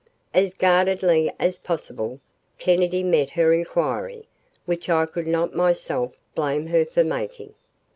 [0.33, 2.19] As guardedly as possible,
[2.57, 4.27] Kennedy met her inquiry,
[4.65, 7.53] which I could not myself blame her for making.